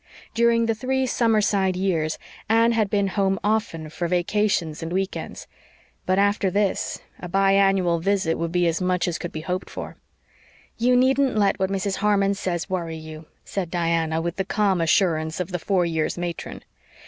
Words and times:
During 0.33 0.65
the 0.65 0.73
three 0.73 1.05
Summerside 1.05 1.75
years 1.75 2.17
Anne 2.49 2.71
had 2.71 2.89
been 2.89 3.09
home 3.09 3.37
often 3.43 3.87
for 3.91 4.07
vacations 4.07 4.81
and 4.81 4.91
weekends; 4.91 5.45
but, 6.07 6.17
after 6.17 6.49
this, 6.49 7.03
a 7.19 7.27
bi 7.29 7.51
annual 7.51 7.99
visit 7.99 8.39
would 8.39 8.51
be 8.51 8.65
as 8.65 8.81
much 8.81 9.07
as 9.07 9.19
could 9.19 9.31
be 9.31 9.41
hoped 9.41 9.69
for. 9.69 9.97
"You 10.75 10.95
needn't 10.95 11.37
let 11.37 11.59
what 11.59 11.69
Mrs. 11.69 11.97
Harmon 11.97 12.33
says 12.33 12.67
worry 12.67 12.97
you," 12.97 13.27
said 13.45 13.69
Diana, 13.69 14.21
with 14.21 14.37
the 14.37 14.43
calm 14.43 14.81
assurance 14.81 15.39
of 15.39 15.51
the 15.51 15.59
four 15.59 15.85
years 15.85 16.17
matron. 16.17 16.63